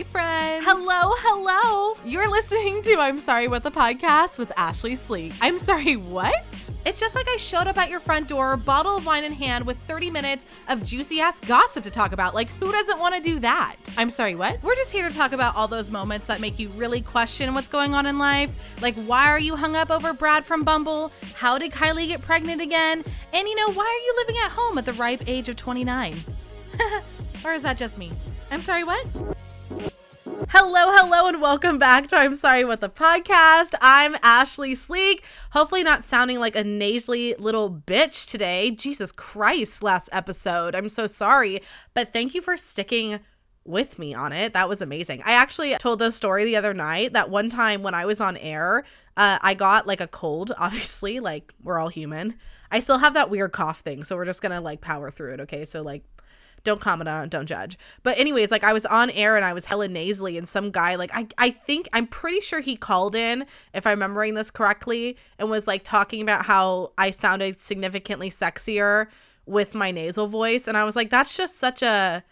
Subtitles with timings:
[0.00, 0.64] Hi, friends.
[0.66, 1.94] Hello, hello.
[2.06, 5.34] You're listening to I'm Sorry What the Podcast with Ashley Sleek.
[5.42, 6.70] I'm sorry, what?
[6.86, 9.66] It's just like I showed up at your front door, bottle of wine in hand,
[9.66, 12.34] with 30 minutes of juicy ass gossip to talk about.
[12.34, 13.76] Like, who doesn't want to do that?
[13.98, 14.62] I'm sorry, what?
[14.62, 17.68] We're just here to talk about all those moments that make you really question what's
[17.68, 18.50] going on in life.
[18.80, 21.12] Like, why are you hung up over Brad from Bumble?
[21.34, 23.04] How did Kylie get pregnant again?
[23.34, 26.16] And you know, why are you living at home at the ripe age of 29?
[27.44, 28.10] or is that just me?
[28.50, 29.06] I'm sorry, what?
[30.52, 33.72] Hello, hello, and welcome back to I'm Sorry What the Podcast.
[33.80, 35.22] I'm Ashley Sleek.
[35.52, 38.72] Hopefully, not sounding like a nasally little bitch today.
[38.72, 40.74] Jesus Christ, last episode.
[40.74, 41.60] I'm so sorry.
[41.94, 43.20] But thank you for sticking
[43.64, 44.52] with me on it.
[44.52, 45.22] That was amazing.
[45.24, 48.36] I actually told the story the other night that one time when I was on
[48.36, 48.82] air,
[49.16, 52.34] uh, I got like a cold, obviously, like we're all human.
[52.72, 55.40] I still have that weird cough thing, so we're just gonna like power through it,
[55.42, 55.64] okay?
[55.64, 56.02] So, like,
[56.64, 57.78] don't comment on it, don't judge.
[58.02, 60.94] But anyways, like I was on air and I was hella nasally and some guy
[60.96, 65.16] like I I think I'm pretty sure he called in if I'm remembering this correctly
[65.38, 69.06] and was like talking about how I sounded significantly sexier
[69.46, 72.22] with my nasal voice and I was like that's just such a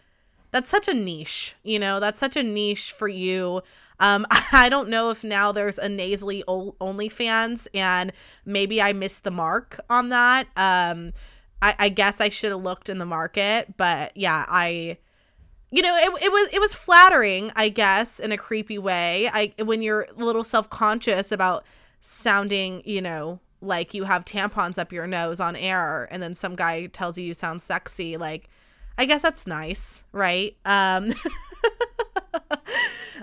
[0.51, 2.01] that's such a niche, you know?
[2.01, 3.63] That's such a niche for you.
[4.01, 8.13] Um, I don't know if now there's a nasally only fans and
[8.45, 10.49] maybe I missed the mark on that.
[10.57, 11.13] Um,
[11.61, 14.99] I, I guess I should have looked in the market, but yeah, I
[15.71, 19.29] you know, it, it was it was flattering, I guess, in a creepy way.
[19.33, 21.65] I when you're a little self-conscious about
[22.01, 26.57] sounding, you know, like you have tampons up your nose on air and then some
[26.57, 28.49] guy tells you you sound sexy, like
[28.97, 30.57] I guess that's nice, right?
[30.65, 31.11] Um
[32.35, 32.55] uh,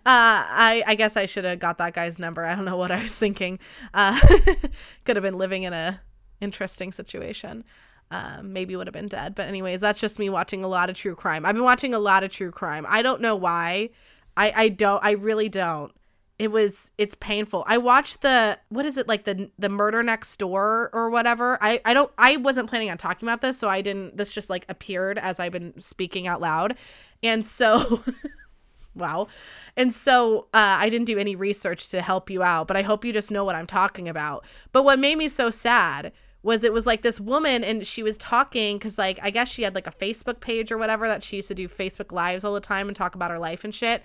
[0.06, 2.46] I I guess I should have got that guy's number.
[2.46, 3.60] I don't know what I was thinking.
[3.94, 4.20] Uh,
[5.04, 6.02] could have been living in a
[6.42, 7.64] interesting situation
[8.12, 9.36] um, maybe would have been dead.
[9.36, 11.46] But anyways, that's just me watching a lot of true crime.
[11.46, 12.86] I've been watching a lot of true crime.
[12.88, 13.90] I don't know why.
[14.38, 15.04] I I don't.
[15.04, 15.92] I really don't.
[16.38, 17.64] It was it's painful.
[17.68, 21.58] I watched the what is it like the the murder next door or whatever.
[21.62, 24.18] I I don't I wasn't planning on talking about this, so I didn't.
[24.18, 26.78] This just like appeared as I've been speaking out loud,
[27.24, 28.04] and so.
[28.96, 29.28] wow.
[29.76, 33.04] And so uh, I didn't do any research to help you out, but I hope
[33.04, 34.46] you just know what I'm talking about.
[34.72, 36.14] But what made me so sad
[36.46, 39.64] was it was like this woman and she was talking because like i guess she
[39.64, 42.54] had like a facebook page or whatever that she used to do facebook lives all
[42.54, 44.04] the time and talk about her life and shit.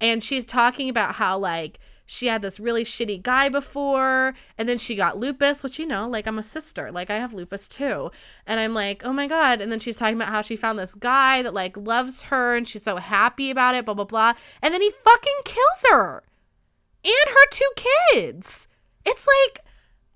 [0.00, 4.78] And she's talking about how like she had this really shitty guy before and then
[4.78, 6.92] she got lupus which you know like i'm a sister.
[6.92, 8.10] Like i have lupus too.
[8.46, 9.60] And i'm like oh my god.
[9.60, 12.68] And then she's talking about how she found this guy that like loves her and
[12.68, 14.34] she's so happy about it blah blah blah.
[14.62, 16.22] And then he fucking kills her
[17.04, 17.70] and her two
[18.12, 18.68] kids.
[19.04, 19.64] It's like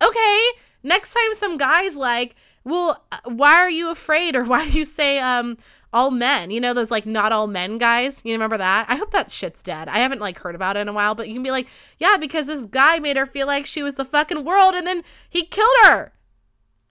[0.02, 0.38] okay
[0.82, 2.34] next time some guys like
[2.64, 4.36] well uh, why are you afraid?
[4.36, 5.56] or why do you say um
[5.92, 6.50] all men?
[6.50, 8.22] You know those like not all men guys.
[8.24, 8.86] You remember that?
[8.88, 9.88] I hope that shit's dead.
[9.88, 12.16] I haven't like heard about it in a while but you can be like yeah
[12.18, 15.44] because this guy made her feel like she was the fucking world and then he
[15.44, 16.12] killed her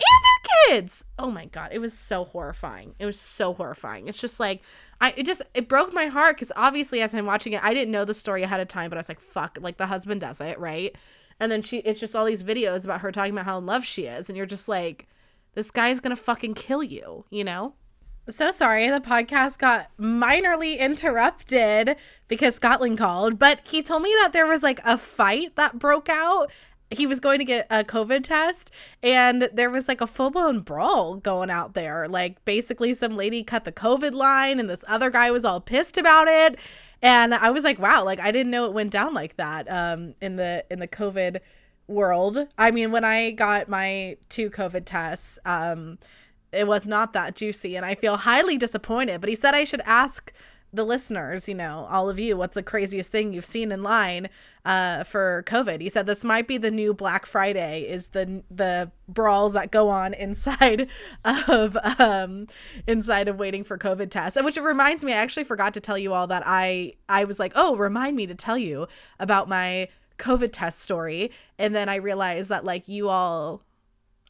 [0.04, 1.06] and their kids.
[1.20, 2.96] Oh my god it was so horrifying.
[3.00, 4.08] It was so horrifying.
[4.08, 4.62] It's just like
[5.02, 7.92] i it just it broke my heart because obviously as i'm watching it i didn't
[7.92, 10.40] know the story ahead of time but i was like fuck like the husband does
[10.40, 10.96] it right
[11.42, 13.84] and then she it's just all these videos about her talking about how in love
[13.84, 14.30] she is.
[14.30, 15.08] And you're just like
[15.56, 17.74] this guy's gonna fucking kill you you know?
[18.30, 21.98] So sorry the podcast got minorly interrupted
[22.28, 26.08] because scotland called but he told me that there was like a fight that broke
[26.08, 26.52] out
[26.92, 28.72] he was going to get a COVID test
[29.02, 32.08] and there was like a full blown brawl going out there.
[32.08, 35.98] Like basically some lady cut the COVID line and this other guy was all pissed
[35.98, 36.60] about it
[37.02, 40.14] and I was like, wow, like I didn't know it went down like that um,
[40.22, 41.40] in the in the COVID
[41.88, 42.48] world.
[42.58, 45.98] I mean, when I got my two COVID tests, um,
[46.52, 49.20] it was not that juicy, and I feel highly disappointed.
[49.20, 50.32] But he said I should ask
[50.74, 54.30] the listeners, you know, all of you, what's the craziest thing you've seen in line
[54.66, 55.82] uh, for COVID?
[55.82, 59.90] He said this might be the new Black Friday is the the brawls that go
[59.90, 60.88] on inside
[61.26, 62.48] of um,
[62.88, 64.42] inside of waiting for COVID tests.
[64.42, 67.40] Which it reminds me, I actually forgot to tell you all that I I was
[67.40, 68.88] like, oh, remind me to tell you
[69.20, 73.64] about my COVID test story, and then I realized that like you all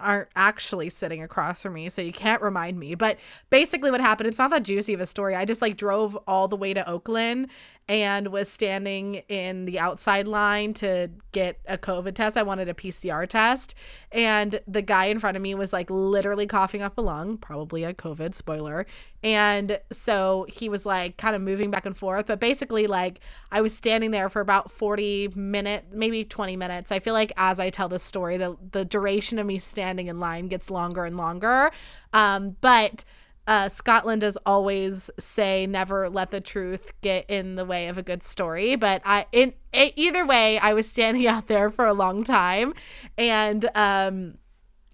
[0.02, 2.96] aren't actually sitting across from me, so you can't remind me.
[2.96, 3.20] But
[3.50, 5.36] basically, what happened, it's not that juicy of a story.
[5.36, 7.50] I just like drove all the way to Oakland
[7.92, 12.38] and was standing in the outside line to get a COVID test.
[12.38, 13.76] I wanted a PCR test.
[14.14, 17.84] And the guy in front of me was like literally coughing up a lung, probably
[17.84, 18.86] a COVID, spoiler.
[19.24, 22.28] And so he was like kind of moving back and forth.
[22.28, 23.20] But basically, like
[23.52, 26.94] I was standing there for about 40 minutes, maybe 20 minutes.
[26.94, 30.20] I feel like as I tell this story, the, the duration of me standing in
[30.20, 31.72] line gets longer and longer.
[32.14, 33.04] Um, but
[33.48, 38.04] uh, Scotland does always say never let the truth get in the way of a
[38.04, 38.76] good story.
[38.76, 42.74] But I, in, in either way, I was standing out there for a long time,
[43.18, 44.38] and um,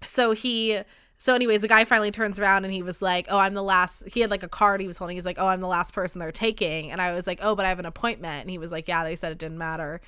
[0.04, 0.80] so he.
[1.20, 4.08] So, anyways, the guy finally turns around and he was like, Oh, I'm the last.
[4.08, 5.16] He had like a card he was holding.
[5.16, 6.92] He's like, Oh, I'm the last person they're taking.
[6.92, 8.42] And I was like, Oh, but I have an appointment.
[8.42, 10.00] And he was like, Yeah, they said it didn't matter.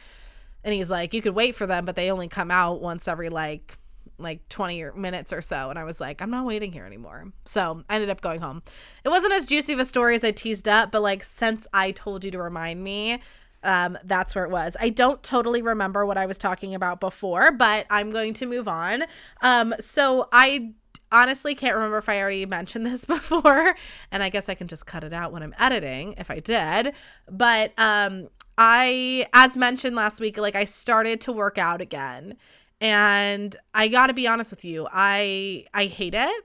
[0.63, 3.29] And he's like, You could wait for them, but they only come out once every
[3.29, 3.77] like
[4.21, 7.83] like 20 minutes or so and i was like i'm not waiting here anymore so
[7.89, 8.63] i ended up going home
[9.05, 11.91] it wasn't as juicy of a story as i teased up but like since i
[11.91, 13.19] told you to remind me
[13.63, 14.77] um, that's where it was.
[14.81, 18.69] I don't totally remember what I was talking about before, but I'm going to move
[18.69, 19.05] on.
[19.43, 20.73] Um, so I
[21.13, 23.75] honestly can't remember if I already mentioned this before,
[24.11, 26.95] and I guess I can just cut it out when I'm editing if I did.
[27.31, 32.37] But um, I, as mentioned last week, like I started to work out again
[32.81, 36.45] and I got to be honest with you, I I hate it.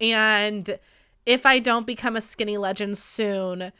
[0.00, 0.78] And
[1.26, 3.72] if I don't become a skinny legend soon,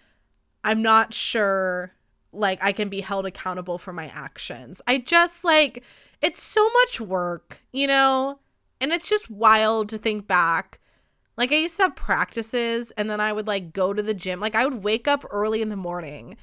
[0.63, 1.93] I'm not sure
[2.33, 4.83] like I can be held accountable for my actions.
[4.87, 5.85] I just like
[6.21, 8.41] it's so much work, you know?
[8.81, 10.81] And it's just wild to think back.
[11.37, 14.41] Like I used to have practices and then I would like go to the gym.
[14.41, 16.37] Like I would wake up early in the morning,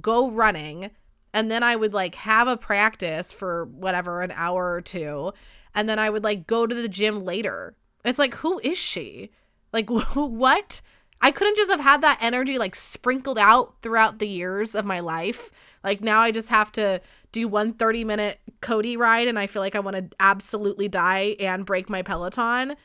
[0.00, 0.90] go running,
[1.36, 5.32] and then I would like have a practice for whatever an hour or two
[5.74, 7.76] and then I would like go to the gym later.
[8.06, 9.30] It's like who is she?
[9.70, 10.80] Like what?
[11.20, 15.00] I couldn't just have had that energy like sprinkled out throughout the years of my
[15.00, 15.76] life.
[15.84, 17.02] Like now I just have to
[17.32, 21.36] do one 30 minute Cody ride and I feel like I want to absolutely die
[21.38, 22.76] and break my Peloton.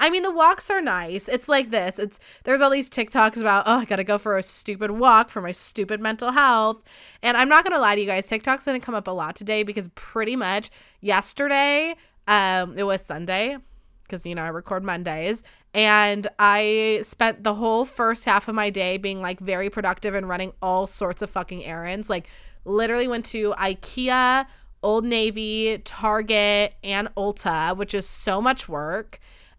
[0.00, 1.28] I mean, the walks are nice.
[1.28, 1.98] It's like this.
[1.98, 5.40] It's there's all these TikToks about, oh, I gotta go for a stupid walk for
[5.40, 6.82] my stupid mental health.
[7.22, 9.62] And I'm not gonna lie to you guys, TikTok's gonna come up a lot today
[9.64, 11.96] because pretty much yesterday,
[12.28, 13.56] um, it was Sunday,
[14.04, 15.42] because you know I record Mondays,
[15.74, 20.28] and I spent the whole first half of my day being like very productive and
[20.28, 22.08] running all sorts of fucking errands.
[22.08, 22.28] Like
[22.64, 24.46] literally went to IKEA,
[24.82, 29.18] Old Navy, Target, and Ulta, which is so much work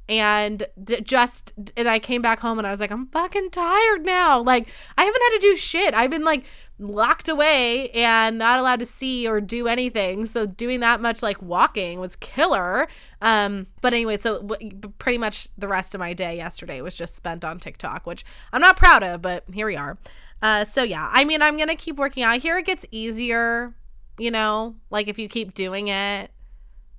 [0.09, 4.03] and d- just and I came back home and I was like I'm fucking tired
[4.03, 4.41] now.
[4.41, 4.67] Like
[4.97, 5.93] I haven't had to do shit.
[5.93, 6.45] I've been like
[6.79, 10.25] locked away and not allowed to see or do anything.
[10.25, 12.87] So doing that much like walking was killer.
[13.21, 17.15] Um but anyway, so w- pretty much the rest of my day yesterday was just
[17.15, 19.99] spent on TikTok, which I'm not proud of, but here we are.
[20.41, 22.39] Uh so yeah, I mean I'm going to keep working out.
[22.39, 23.75] Here it gets easier,
[24.17, 26.31] you know, like if you keep doing it,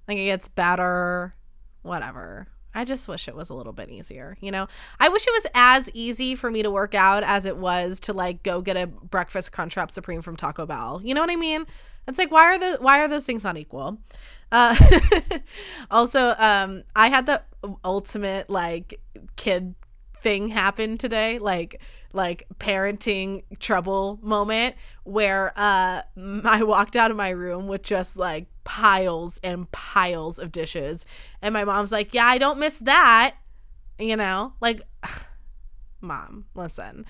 [0.07, 1.35] like it gets better,
[1.83, 2.47] whatever.
[2.75, 4.69] I just wish it was a little bit easier, you know?
[4.99, 8.13] I wish it was as easy for me to work out as it was to
[8.13, 11.01] like go get a breakfast crunchwrap supreme from Taco Bell.
[11.03, 11.67] You know what I mean?
[12.07, 13.99] It's like why are the why are those things not equal?
[14.53, 14.75] Uh
[15.91, 17.43] also um I had the
[17.85, 19.01] ultimate like
[19.37, 19.75] kid
[20.23, 21.81] thing happen today, like
[22.13, 24.75] like parenting trouble moment
[25.05, 26.03] where uh
[26.45, 31.07] I walked out of my room with just like piles and piles of dishes
[31.43, 33.37] and my mom's like, "Yeah, I don't miss that."
[33.99, 34.55] You know?
[34.61, 34.83] Like
[36.01, 37.07] mom, listen.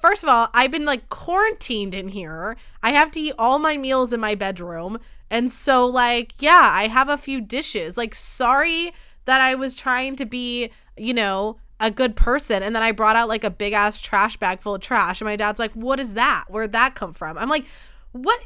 [0.00, 2.56] First of all, I've been like quarantined in here.
[2.82, 5.00] I have to eat all my meals in my bedroom.
[5.30, 7.96] And so like, yeah, I have a few dishes.
[7.96, 8.92] Like sorry
[9.24, 13.16] that I was trying to be, you know, a good person and then I brought
[13.16, 15.98] out like a big ass trash bag full of trash and my dad's like, "What
[15.98, 16.44] is that?
[16.48, 17.66] Where'd that come from?" I'm like,
[18.12, 18.40] "What?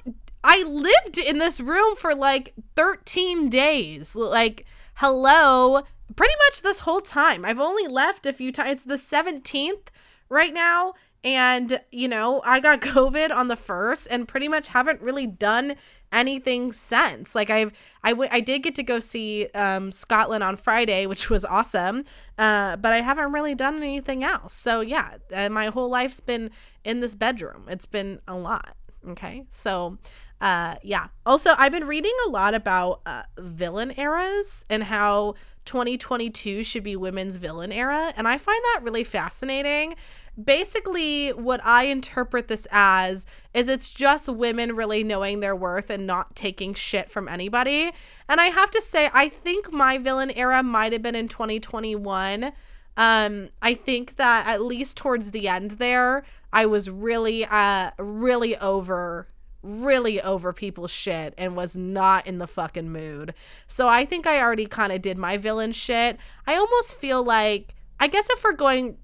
[0.45, 4.15] I lived in this room for like 13 days.
[4.15, 5.83] Like, hello,
[6.15, 7.45] pretty much this whole time.
[7.45, 8.71] I've only left a few times.
[8.71, 9.89] It's the 17th
[10.29, 15.01] right now and, you know, I got COVID on the first and pretty much haven't
[15.01, 15.75] really done
[16.13, 17.35] anything since.
[17.35, 17.73] Like I've,
[18.05, 22.05] I, w- I did get to go see um, Scotland on Friday, which was awesome.
[22.39, 24.55] Uh, but I haven't really done anything else.
[24.55, 26.51] So yeah, uh, my whole life's been
[26.85, 27.65] in this bedroom.
[27.69, 28.77] It's been a lot.
[29.09, 29.45] Okay.
[29.51, 29.99] So,
[30.41, 31.07] uh, yeah.
[31.25, 36.97] Also, I've been reading a lot about uh, villain eras and how 2022 should be
[36.97, 38.13] women's villain era.
[38.17, 39.95] And I find that really fascinating
[40.43, 46.07] basically what I interpret this as is it's just women really knowing their worth and
[46.07, 47.93] not taking shit from anybody.
[48.29, 52.53] And I have to say I think my villain era might have been in 2021.
[52.97, 58.57] Um I think that at least towards the end there I was really uh really
[58.57, 59.29] over
[59.65, 63.35] really over people's shit and was not in the fucking mood.
[63.67, 66.19] So I think I already kind of did my villain shit.
[66.47, 68.99] I almost feel like I guess if we're going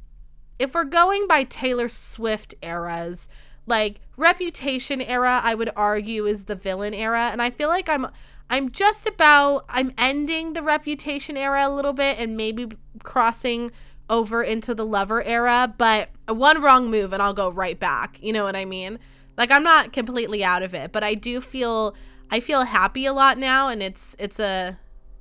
[0.58, 3.28] if we're going by Taylor Swift eras,
[3.66, 8.06] like Reputation era, I would argue is the villain era, and I feel like I'm
[8.50, 12.68] I'm just about I'm ending the Reputation era a little bit and maybe
[13.02, 13.70] crossing
[14.10, 18.18] over into the lover era, but one wrong move and I'll go right back.
[18.20, 18.98] You know what I mean?
[19.40, 21.94] Like I'm not completely out of it, but I do feel
[22.30, 24.78] I feel happy a lot now and it's it's a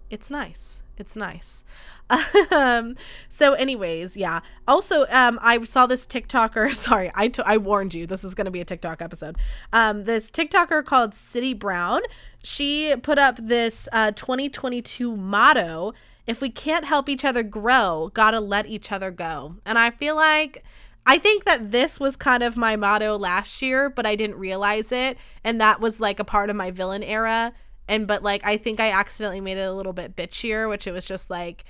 [0.10, 0.84] it's nice.
[0.98, 1.64] It's nice.
[2.52, 2.98] um,
[3.30, 4.42] so anyways, yeah.
[4.68, 6.74] Also, um, I saw this TikToker.
[6.74, 8.06] Sorry, I, t- I warned you.
[8.06, 9.38] This is going to be a TikTok episode.
[9.72, 12.02] Um, this TikToker called City Brown.
[12.44, 15.94] She put up this uh, 2022 motto:
[16.28, 20.18] "If we can't help each other grow, gotta let each other go." And I feel
[20.18, 20.66] like.
[21.10, 24.92] I think that this was kind of my motto last year, but I didn't realize
[24.92, 25.18] it.
[25.44, 27.52] And that was like a part of my villain era
[27.90, 30.92] and but like I think I accidentally made it a little bit bitchier, which it
[30.92, 31.66] was just like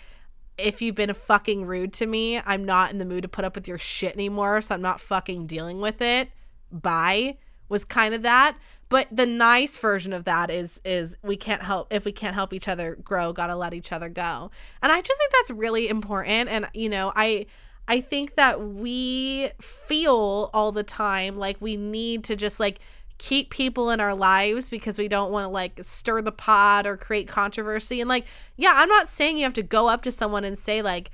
[0.57, 3.55] if you've been fucking rude to me, I'm not in the mood to put up
[3.55, 6.29] with your shit anymore, so I'm not fucking dealing with it.
[6.69, 7.37] Bye
[7.69, 8.57] was kind of that.
[8.89, 12.51] But the nice version of that is is we can't help if we can't help
[12.51, 14.51] each other grow, got to let each other go.
[14.81, 17.45] And I just think that's really important and you know, I
[17.89, 22.79] I think that we feel all the time like we need to just like
[23.17, 26.95] keep people in our lives because we don't want to like stir the pot or
[26.95, 27.99] create controversy.
[27.99, 28.27] And like,
[28.57, 31.09] yeah, I'm not saying you have to go up to someone and say like,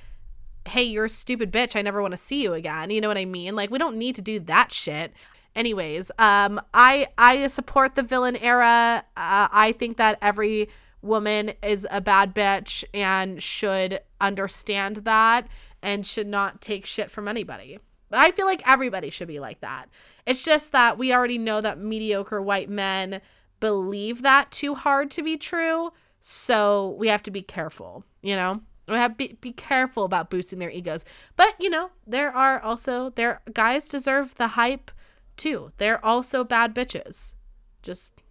[0.67, 1.77] "Hey, you're a stupid bitch.
[1.77, 3.55] I never want to see you again." You know what I mean?
[3.55, 5.13] Like, we don't need to do that shit.
[5.55, 9.05] Anyways, um, I I support the villain era.
[9.15, 10.67] Uh, I think that every
[11.01, 15.48] woman is a bad bitch and should understand that
[15.82, 17.79] and should not take shit from anybody.
[18.12, 19.89] I feel like everybody should be like that.
[20.25, 23.22] It's just that we already know that mediocre white men
[23.60, 25.91] believe that too hard to be true.
[26.20, 28.62] So we have to be careful, you know?
[28.88, 31.05] We have to be, be careful about boosting their egos.
[31.36, 34.91] But, you know, there are also, their guys deserve the hype
[35.38, 35.72] too.
[35.77, 37.34] They're also bad bitches.
[37.82, 38.22] Just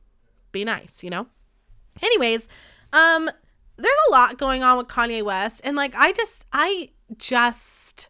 [0.52, 1.26] be nice, you know?
[2.02, 2.48] Anyways,
[2.92, 3.30] um,
[3.76, 5.60] there's a lot going on with Kanye West.
[5.64, 8.08] And like, I just, I just,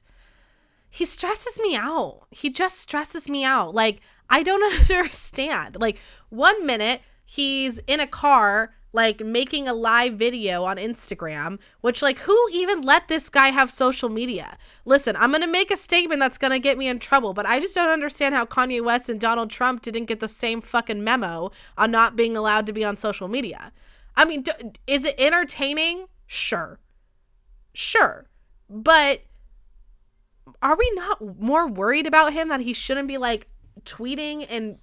[0.91, 2.27] he stresses me out.
[2.31, 3.75] He just stresses me out.
[3.75, 5.77] Like, I don't understand.
[5.81, 12.03] Like, one minute he's in a car, like making a live video on Instagram, which,
[12.03, 14.57] like, who even let this guy have social media?
[14.85, 17.47] Listen, I'm going to make a statement that's going to get me in trouble, but
[17.47, 21.03] I just don't understand how Kanye West and Donald Trump didn't get the same fucking
[21.03, 23.73] memo on not being allowed to be on social media.
[24.17, 24.45] I mean,
[24.87, 26.07] is it entertaining?
[26.27, 26.79] Sure.
[27.73, 28.27] Sure.
[28.71, 29.23] But
[30.63, 33.49] are we not more worried about him that he shouldn't be like
[33.85, 34.79] tweeting and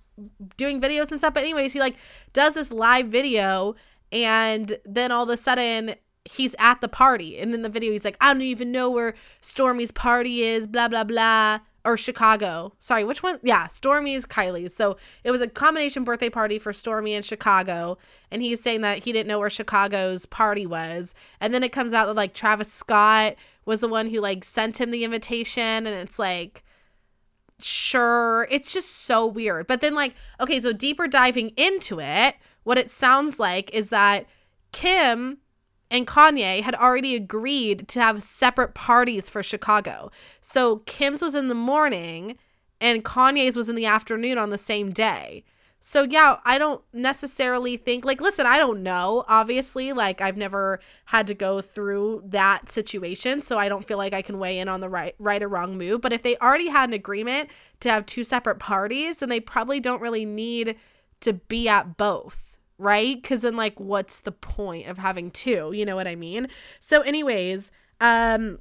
[0.57, 1.33] doing videos and stuff?
[1.33, 1.95] But anyways, he like
[2.33, 3.75] does this live video
[4.11, 5.95] and then all of a sudden
[6.25, 9.15] he's at the party and in the video he's like i don't even know where
[9.41, 12.73] Stormi's party is blah blah blah or chicago.
[12.79, 13.39] Sorry which one?
[13.43, 14.75] Yeah Stormi's kylie's.
[14.75, 17.97] So it was a combination birthday party for Stormy and chicago.
[18.31, 21.15] And he's saying that he didn't know where chicago's party was.
[21.39, 23.35] And then it comes out that like travis scott
[23.65, 25.61] was the one who like sent him the invitation.
[25.61, 26.63] And it's like
[27.59, 28.47] sure.
[28.49, 29.67] It's just so weird.
[29.67, 34.27] But then like okay so deeper diving into it what it sounds like is that
[34.71, 35.37] kim
[35.91, 40.09] and Kanye had already agreed to have separate parties for Chicago.
[40.39, 42.37] So Kim's was in the morning
[42.79, 45.43] and Kanye's was in the afternoon on the same day.
[45.83, 49.25] So yeah, I don't necessarily think like listen, I don't know.
[49.27, 54.13] Obviously, like I've never had to go through that situation, so I don't feel like
[54.13, 56.67] I can weigh in on the right right or wrong move, but if they already
[56.67, 60.75] had an agreement to have two separate parties, then they probably don't really need
[61.21, 62.50] to be at both,
[62.81, 63.21] right?
[63.23, 65.71] Cuz then like what's the point of having two?
[65.73, 66.47] You know what I mean?
[66.79, 68.59] So anyways, um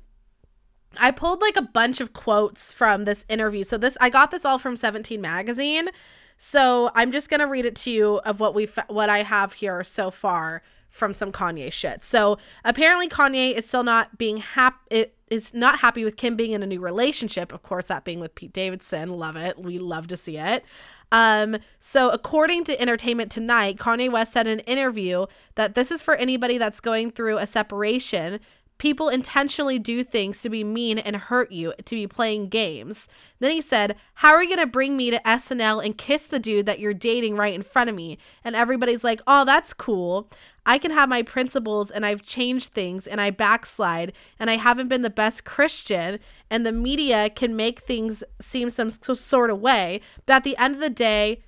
[0.96, 3.64] I pulled like a bunch of quotes from this interview.
[3.64, 5.88] So this I got this all from 17 magazine.
[6.36, 9.82] So I'm just gonna read it to you of what we what I have here
[9.84, 12.04] so far from some Kanye shit.
[12.04, 15.06] So apparently Kanye is still not being happy.
[15.30, 17.52] Is not happy with Kim being in a new relationship.
[17.52, 19.10] Of course, that being with Pete Davidson.
[19.10, 19.56] Love it.
[19.56, 20.64] We love to see it.
[21.12, 26.02] Um, so according to Entertainment Tonight, Kanye West said in an interview that this is
[26.02, 28.40] for anybody that's going through a separation
[28.80, 33.08] People intentionally do things to be mean and hurt you, to be playing games.
[33.38, 36.38] Then he said, How are you going to bring me to SNL and kiss the
[36.38, 38.16] dude that you're dating right in front of me?
[38.42, 40.30] And everybody's like, Oh, that's cool.
[40.64, 44.88] I can have my principles and I've changed things and I backslide and I haven't
[44.88, 46.18] been the best Christian
[46.48, 50.00] and the media can make things seem some sort of way.
[50.24, 51.42] But at the end of the day,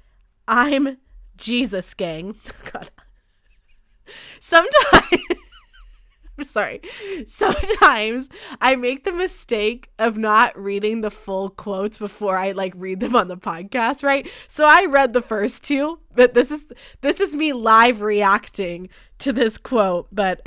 [0.47, 0.99] I'm
[1.39, 2.37] Jesus, gang.
[2.75, 2.91] God.
[4.39, 5.23] Sometimes.
[6.47, 6.81] sorry.
[7.27, 8.29] Sometimes
[8.61, 13.17] I make the mistake of not reading the full quotes before I like read them
[13.17, 14.29] on the podcast, right?
[14.49, 16.67] So I read the first two, but this is
[17.01, 20.41] this is me live reacting to this quote, but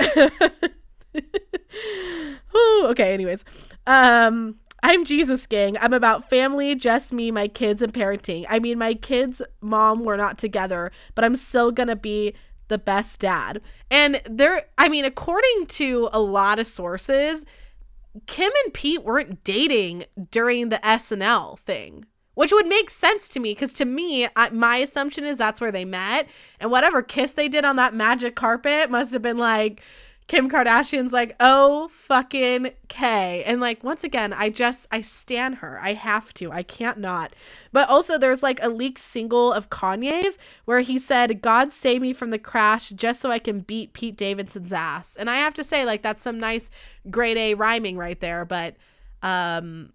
[2.84, 3.44] okay, anyways.
[3.86, 5.76] Um I'm Jesus gang.
[5.78, 8.46] I'm about family, just me, my kids, and parenting.
[8.48, 12.34] I mean, my kids' mom were not together, but I'm still gonna be
[12.68, 13.60] the best dad.
[13.90, 17.44] And there, I mean, according to a lot of sources,
[18.26, 23.52] Kim and Pete weren't dating during the SNL thing, which would make sense to me
[23.52, 26.28] because to me, I, my assumption is that's where they met.
[26.60, 29.82] And whatever kiss they did on that magic carpet must have been like,
[30.28, 33.44] Kim Kardashian's like, oh fucking K.
[33.44, 35.78] And like, once again, I just, I stand her.
[35.80, 36.50] I have to.
[36.50, 37.36] I can't not.
[37.72, 42.12] But also, there's like a leaked single of Kanye's where he said, God save me
[42.12, 45.14] from the crash just so I can beat Pete Davidson's ass.
[45.14, 46.70] And I have to say, like, that's some nice
[47.08, 48.44] grade A rhyming right there.
[48.44, 48.76] But,
[49.22, 49.92] um,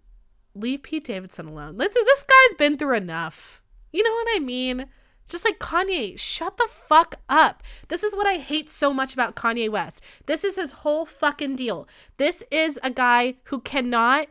[0.54, 1.76] leave Pete Davidson alone.
[1.76, 3.62] Let's, this guy's been through enough.
[3.92, 4.86] You know what I mean?
[5.32, 7.62] Just like Kanye, shut the fuck up.
[7.88, 10.04] This is what I hate so much about Kanye West.
[10.26, 11.88] This is his whole fucking deal.
[12.18, 14.26] This is a guy who cannot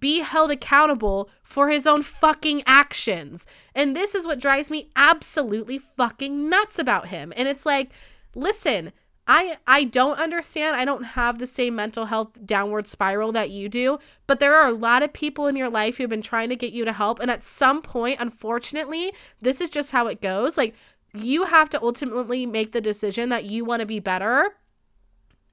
[0.00, 3.46] be held accountable for his own fucking actions.
[3.74, 7.32] And this is what drives me absolutely fucking nuts about him.
[7.34, 7.90] And it's like,
[8.34, 8.92] listen,
[9.28, 10.74] I I don't understand.
[10.74, 14.66] I don't have the same mental health downward spiral that you do, but there are
[14.66, 17.20] a lot of people in your life who've been trying to get you to help.
[17.20, 20.56] And at some point, unfortunately, this is just how it goes.
[20.56, 20.74] Like
[21.14, 24.54] you have to ultimately make the decision that you want to be better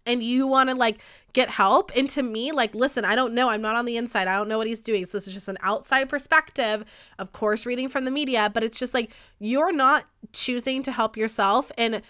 [0.06, 1.02] and you want to like
[1.34, 1.92] get help.
[1.98, 3.50] And to me like listen i don't know.
[3.50, 4.30] I'm not on the inside.
[4.30, 5.06] I don't know what he's doing.
[5.06, 6.86] So this is just an outside perspective
[7.20, 11.18] of course reading from the media but it's just like you're not choosing to help
[11.18, 11.74] yourself.
[11.78, 12.02] And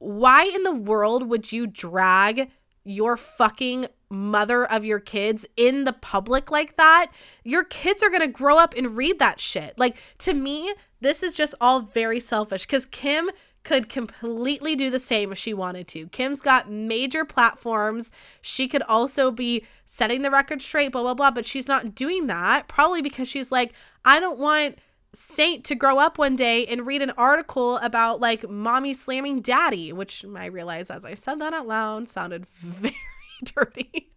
[0.00, 2.50] why in the world would you drag
[2.84, 7.12] your fucking mother of your kids in the public like that?
[7.44, 9.78] Your kids are going to grow up and read that shit.
[9.78, 13.30] Like, to me, this is just all very selfish because Kim
[13.62, 16.08] could completely do the same if she wanted to.
[16.08, 18.10] Kim's got major platforms.
[18.40, 22.26] She could also be setting the record straight, blah, blah, blah, but she's not doing
[22.28, 24.78] that, probably because she's like, I don't want
[25.12, 29.92] Saint to grow up one day and read an article about like mommy slamming daddy,
[29.92, 32.94] which I realize as I said that out loud sounded very
[33.42, 34.12] dirty.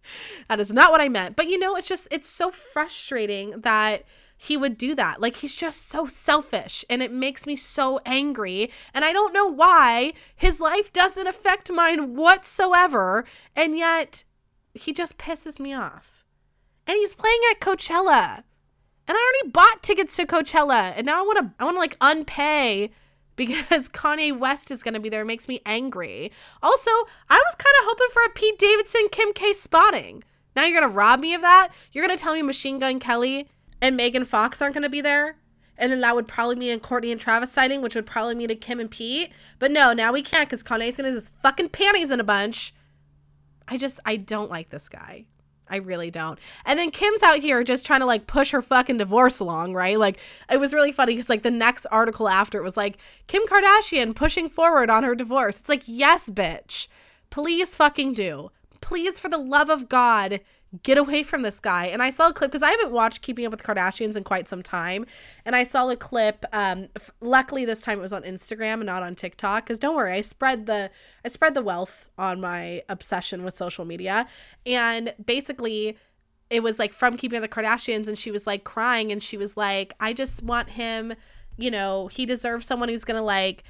[0.50, 1.36] that is not what I meant.
[1.36, 4.04] But you know, it's just, it's so frustrating that
[4.38, 5.22] he would do that.
[5.22, 8.70] Like he's just so selfish and it makes me so angry.
[8.94, 13.26] And I don't know why his life doesn't affect mine whatsoever.
[13.56, 14.24] And yet
[14.74, 16.26] he just pisses me off.
[16.86, 18.44] And he's playing at Coachella.
[19.08, 21.80] And I already bought tickets to Coachella, and now I want to I want to
[21.80, 22.92] like unpay
[23.36, 25.24] because Kanye West is going to be there.
[25.24, 26.32] It makes me angry.
[26.62, 26.92] Also,
[27.30, 30.24] I was kind of hoping for a Pete Davidson Kim K spotting.
[30.56, 31.70] Now you're going to rob me of that?
[31.92, 33.50] You're going to tell me Machine Gun Kelly
[33.82, 35.38] and Megan Fox aren't going to be there?
[35.78, 38.52] And then that would probably mean a Kourtney and Travis sighting, which would probably mean
[38.52, 39.32] a Kim and Pete.
[39.58, 42.74] But no, now we can't because Kanye's going to his fucking panties in a bunch.
[43.68, 45.26] I just, I don't like this guy.
[45.70, 46.38] I really don't.
[46.66, 49.98] And then Kim's out here just trying to like push her fucking divorce along, right?
[49.98, 52.98] Like it was really funny because like the next article after it was like
[53.28, 55.60] Kim Kardashian pushing forward on her divorce.
[55.60, 56.88] It's like, yes, bitch.
[57.30, 58.52] Please fucking do.
[58.82, 60.42] Please, for the love of God,
[60.82, 61.86] get away from this guy.
[61.86, 64.24] And I saw a clip because I haven't watched Keeping Up with the Kardashians in
[64.24, 65.06] quite some time.
[65.46, 66.46] And I saw a clip.
[66.52, 69.66] Um, f- luckily, this time it was on Instagram and not on TikTok.
[69.66, 70.90] Because don't worry, I spread the
[71.24, 74.26] I spread the wealth on my obsession with social media.
[74.66, 75.98] And basically,
[76.50, 79.22] it was like from Keeping Up with the Kardashians, and she was like crying, and
[79.22, 81.14] she was like, "I just want him.
[81.58, 83.64] You know, he deserves someone who's gonna like."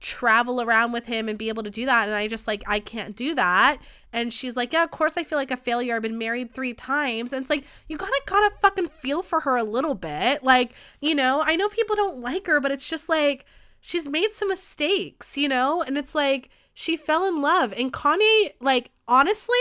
[0.00, 2.06] Travel around with him and be able to do that.
[2.06, 3.78] And I just like I can't do that.
[4.12, 5.96] And she's like yeah of course I feel like a failure.
[5.96, 7.32] I've been married 3 times.
[7.32, 10.44] And it's like you gotta gotta fucking feel for her a little bit.
[10.44, 13.44] Like you know I know people don't like her but it's just like
[13.80, 15.82] she's made some mistakes you know?
[15.82, 17.74] And it's like she fell in love.
[17.76, 19.56] And Kanye like honestly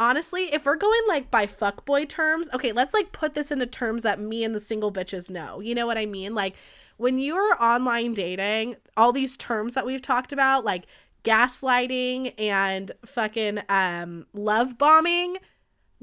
[0.00, 4.02] honestly, if we're going like by fuckboy terms, okay, let's like put this into terms
[4.02, 5.60] that me and the single bitches know.
[5.60, 6.34] You know what I mean?
[6.34, 6.56] Like
[7.00, 10.84] when you're online dating, all these terms that we've talked about, like
[11.24, 15.38] gaslighting and fucking um love bombing,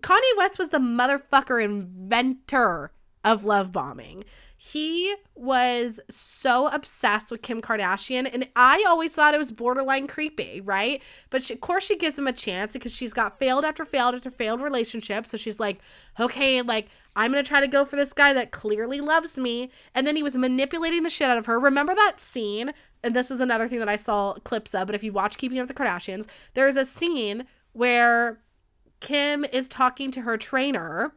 [0.01, 2.91] Kanye West was the motherfucker inventor
[3.23, 4.23] of love bombing.
[4.73, 10.61] He was so obsessed with Kim Kardashian, and I always thought it was borderline creepy,
[10.61, 11.01] right?
[11.29, 14.15] But she, of course, she gives him a chance because she's got failed after failed
[14.15, 15.31] after failed relationships.
[15.31, 15.79] So she's like,
[16.19, 19.69] okay, like, I'm gonna try to go for this guy that clearly loves me.
[19.95, 21.59] And then he was manipulating the shit out of her.
[21.59, 22.73] Remember that scene?
[23.03, 25.59] And this is another thing that I saw clips of, but if you watch Keeping
[25.59, 28.41] Up with the Kardashians, there's a scene where
[28.99, 31.13] Kim is talking to her trainer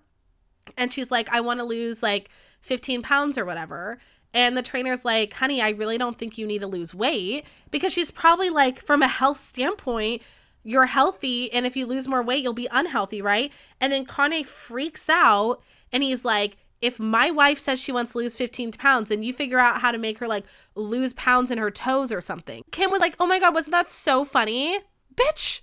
[0.76, 2.30] and she's like, I wanna lose like
[2.61, 3.99] 15 pounds or whatever.
[4.33, 7.92] And the trainer's like, honey, I really don't think you need to lose weight because
[7.92, 10.23] she's probably like, from a health standpoint,
[10.62, 13.53] you're healthy and if you lose more weight you'll be unhealthy right?
[13.81, 18.18] And then kanye freaks out and he's like if my wife says she wants to
[18.18, 20.44] lose 15 pounds and you figure out how to make her like
[20.75, 22.62] lose pounds in her toes or something.
[22.73, 24.79] Kim was like oh my god wasn't that so funny?
[25.14, 25.61] Bitch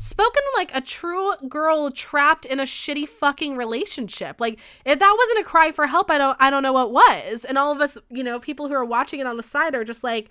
[0.00, 4.40] spoken like a true girl trapped in a shitty fucking relationship.
[4.40, 7.44] Like if that wasn't a cry for help i don't i don't know what was.
[7.44, 9.84] And all of us you know people who are watching it on the side are
[9.84, 10.30] just like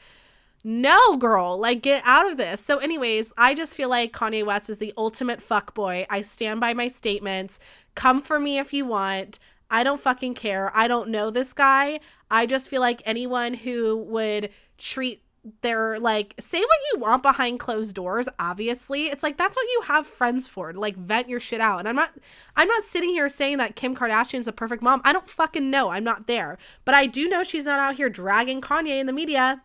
[0.63, 2.61] no girl like get out of this.
[2.61, 6.59] So anyways i just feel like kanye west is the ultimate fuck boy i stand
[6.59, 7.59] by my statements.
[7.93, 9.37] Come for me if you want.
[9.71, 10.75] I don't fucking care.
[10.75, 11.99] I don't know this guy.
[12.31, 15.21] I just feel like anyone who would treat
[15.61, 19.81] their like say what you want behind closed doors obviously it's like that's what you
[19.85, 22.11] have friends for like vent your shit out and i'm not
[22.55, 25.89] i'm not sitting here saying that kim kardashian's a perfect mom i don't fucking know
[25.89, 29.13] i'm not there but i do know she's not out here dragging kanye in the
[29.13, 29.61] media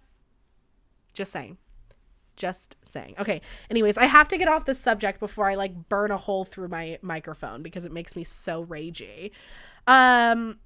[1.14, 1.57] just saying.
[2.37, 3.14] Just saying.
[3.18, 3.40] Okay.
[3.70, 6.68] Anyways, I have to get off this subject before I like burn a hole through
[6.68, 9.31] my microphone because it makes me so ragey.
[9.87, 10.59] Um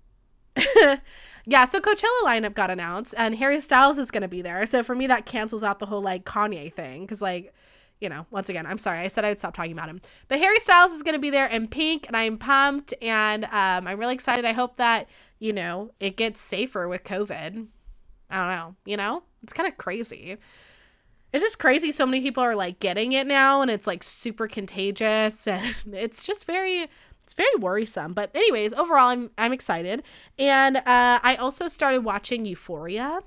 [1.47, 4.65] yeah, so Coachella lineup got announced and Harry Styles is going to be there.
[4.67, 7.55] So for me that cancels out the whole like Kanye thing cuz like
[8.01, 9.01] you know, once again, I'm sorry.
[9.01, 10.01] I said I would stop talking about him.
[10.29, 13.87] But Harry Styles is going to be there in pink and I'm pumped and um
[13.89, 14.45] I'm really excited.
[14.45, 17.67] I hope that, you know, it gets safer with COVID.
[18.31, 19.23] I don't know, you know?
[19.43, 20.37] It's kind of crazy.
[21.33, 24.49] It's just crazy so many people are like getting it now and it's like super
[24.49, 26.89] contagious and it's just very
[27.29, 28.15] it's very worrisome.
[28.15, 30.03] But anyways, overall I'm I'm excited.
[30.39, 30.83] And uh
[31.23, 33.21] I also started watching Euphoria.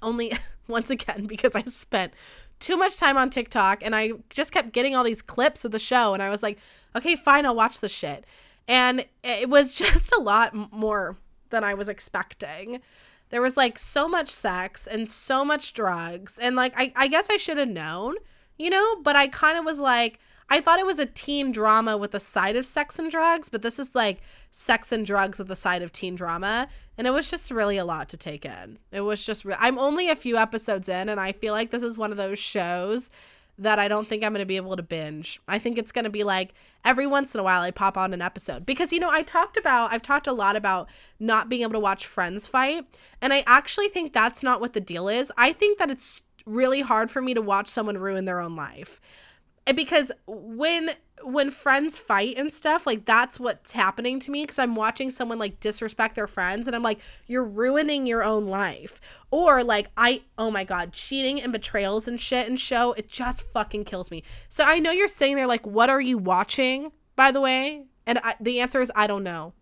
[0.00, 0.32] Only
[0.66, 2.14] once again because I spent
[2.58, 5.78] too much time on TikTok and I just kept getting all these clips of the
[5.78, 6.58] show and I was like,
[6.96, 8.24] okay, fine, I'll watch the shit.
[8.66, 11.18] And it was just a lot more
[11.50, 12.80] than I was expecting
[13.28, 17.26] there was like so much sex and so much drugs and like i, I guess
[17.28, 18.14] i should have known
[18.56, 21.96] you know but i kind of was like i thought it was a teen drama
[21.96, 25.50] with a side of sex and drugs but this is like sex and drugs with
[25.50, 28.78] a side of teen drama and it was just really a lot to take in
[28.92, 31.82] it was just re- i'm only a few episodes in and i feel like this
[31.82, 33.10] is one of those shows
[33.58, 35.40] that I don't think I'm going to be able to binge.
[35.48, 36.54] I think it's going to be like
[36.84, 39.56] every once in a while I pop on an episode because you know I talked
[39.56, 42.84] about I've talked a lot about not being able to watch friends fight
[43.20, 45.32] and I actually think that's not what the deal is.
[45.36, 49.00] I think that it's really hard for me to watch someone ruin their own life.
[49.74, 50.90] Because when
[51.22, 55.38] when friends fight and stuff, like that's what's happening to me because I'm watching someone
[55.38, 59.00] like disrespect their friends and I'm like, you're ruining your own life.
[59.30, 63.42] Or like, I, oh my God, cheating and betrayals and shit and show, it just
[63.50, 64.22] fucking kills me.
[64.48, 67.86] So I know you're saying there, like, what are you watching, by the way?
[68.06, 69.54] And I, the answer is, I don't know.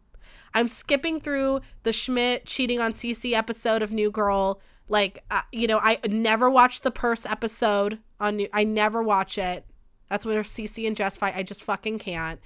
[0.52, 4.60] I'm skipping through the Schmidt cheating on Cece episode of New Girl.
[4.88, 9.38] Like, uh, you know, I never watched the Purse episode on New, I never watch
[9.38, 9.64] it.
[10.08, 11.34] That's when Cece and Jess fight.
[11.36, 12.40] I just fucking can't.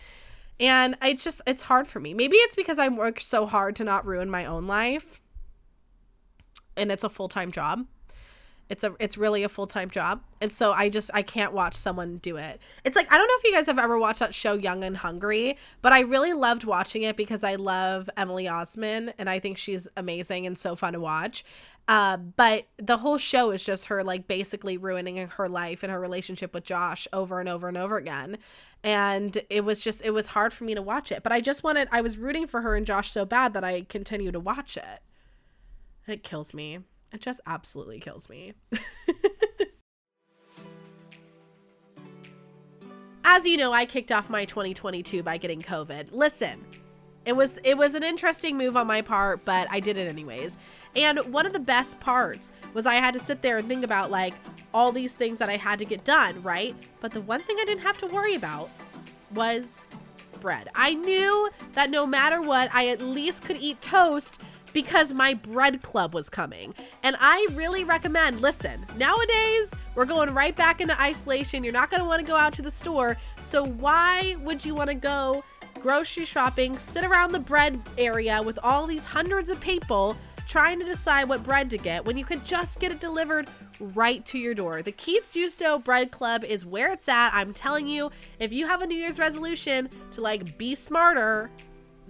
[0.60, 2.14] And I just, it's hard for me.
[2.14, 5.20] Maybe it's because I work so hard to not ruin my own life.
[6.76, 7.86] And it's a full time job.
[8.68, 10.22] It's a it's really a full-time job.
[10.40, 12.61] And so I just I can't watch someone do it.
[12.85, 14.98] It's like I don't know if you guys have ever watched that show Young and
[14.98, 19.57] Hungry, but I really loved watching it because I love Emily Osment and I think
[19.57, 21.44] she's amazing and so fun to watch.
[21.88, 25.98] Uh, but the whole show is just her like basically ruining her life and her
[25.98, 28.37] relationship with Josh over and over and over again.
[28.85, 31.22] And it was just it was hard for me to watch it.
[31.22, 33.83] But I just wanted I was rooting for her and Josh so bad that I
[33.83, 35.00] continue to watch it.
[36.07, 36.81] It kills me.
[37.12, 38.54] It just absolutely kills me.
[43.24, 46.08] As you know, I kicked off my 2022 by getting COVID.
[46.12, 46.64] Listen,
[47.24, 50.56] it was it was an interesting move on my part, but I did it anyways.
[50.96, 54.10] And one of the best parts was I had to sit there and think about
[54.10, 54.34] like
[54.72, 56.74] all these things that I had to get done, right?
[57.00, 58.70] But the one thing I didn't have to worry about
[59.34, 59.84] was
[60.40, 60.68] bread.
[60.74, 64.40] I knew that no matter what, I at least could eat toast
[64.72, 66.74] because my bread club was coming.
[67.02, 71.64] And I really recommend listen, nowadays we're going right back into isolation.
[71.64, 73.16] You're not going to want to go out to the store.
[73.40, 75.44] So, why would you want to go
[75.81, 80.16] grocery shopping, sit around the bread area with all these hundreds of people
[80.48, 83.50] trying to decide what bread to get when you could just get it delivered
[83.81, 84.83] right to your door.
[84.83, 87.33] The Keith Justo Bread Club is where it's at.
[87.35, 91.50] I'm telling you, if you have a New Year's resolution to like be smarter,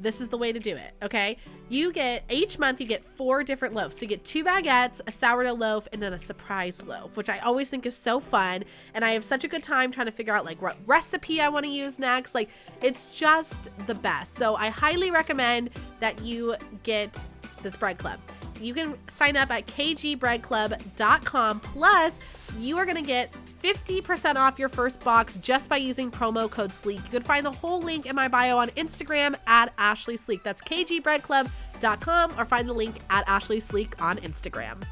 [0.00, 1.36] this is the way to do it, okay?
[1.68, 3.96] You get each month you get four different loaves.
[3.96, 7.38] So you get two baguettes, a sourdough loaf, and then a surprise loaf, which I
[7.40, 8.64] always think is so fun.
[8.94, 11.48] And I have such a good time trying to figure out like what recipe I
[11.48, 12.34] want to use next.
[12.34, 12.48] Like
[12.82, 14.36] it's just the best.
[14.36, 17.24] So I highly recommend that you get
[17.62, 18.20] this bread club.
[18.60, 21.60] You can sign up at kgbreadclub.com.
[21.60, 22.20] Plus,
[22.58, 26.70] you are going to get 50% off your first box just by using promo code
[26.70, 27.04] SLEEK.
[27.04, 30.42] You can find the whole link in my bio on Instagram at Ashley Sleek.
[30.42, 34.82] That's kgbreadclub.com or find the link at Ashley Sleek on Instagram.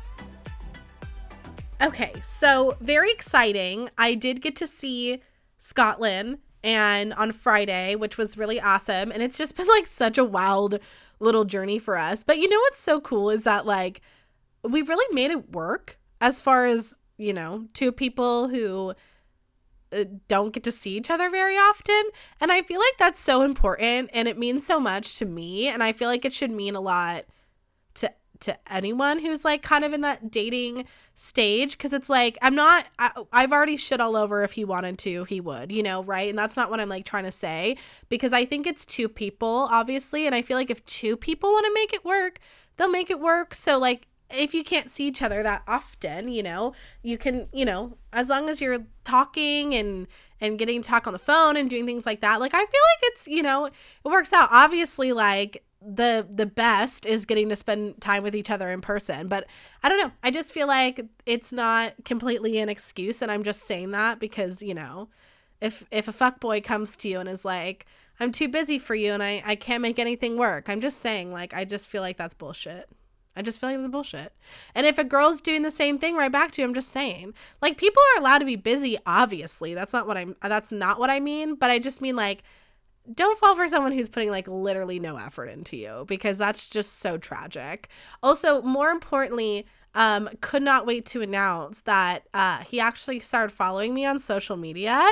[1.83, 3.91] Okay, so very exciting.
[3.99, 5.21] I did get to see
[5.59, 9.13] Scotland and on Friday, which was really awesome.
[9.13, 10.81] And it's just been like such a wild
[11.21, 12.25] little journey for us.
[12.25, 14.01] But you know what's so cool is that like
[14.63, 18.95] we really made it work as far as, you know, two people who
[19.93, 22.03] uh, don't get to see each other very often.
[22.41, 25.69] And I feel like that's so important and it means so much to me.
[25.69, 27.25] And I feel like it should mean a lot
[27.95, 32.55] to to anyone who's like kind of in that dating stage because it's like i'm
[32.55, 36.03] not I, i've already shit all over if he wanted to he would you know
[36.03, 37.79] right and that's not what i'm like trying to say
[38.11, 41.65] because i think it's two people obviously and i feel like if two people want
[41.65, 42.39] to make it work
[42.77, 46.43] they'll make it work so like if you can't see each other that often you
[46.43, 50.07] know you can you know as long as you're talking and
[50.41, 52.65] and getting to talk on the phone and doing things like that like i feel
[52.65, 54.49] like it's you know it works out.
[54.51, 59.29] Obviously like the the best is getting to spend time with each other in person
[59.29, 59.47] but
[59.83, 60.11] i don't know.
[60.23, 64.63] I just feel like it's not completely an excuse and i'm just saying that because
[64.63, 65.09] you know
[65.61, 67.87] if if a fuck boy comes to you and is like
[68.19, 71.33] i'm too busy for you and i i can't make anything work i'm just saying
[71.33, 72.89] like i just feel like that's bullshit
[73.37, 74.33] I just feel like that's bullshit.
[74.75, 77.35] And if a girl's doing the same thing right back to you, I'm just saying.
[77.61, 79.75] Like people are allowed to be busy, obviously.
[79.75, 82.43] That's not what I'm that's not what I mean, but I just mean like
[83.15, 86.99] don't fall for someone who's putting like literally no effort into you because that's just
[86.99, 87.89] so tragic.
[88.23, 93.95] Also, more importantly, um, could not wait to announce that uh, he actually started following
[93.95, 95.03] me on social media.